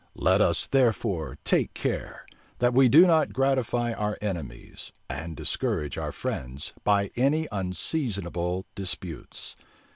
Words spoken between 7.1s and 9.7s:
any unseasonable disputes.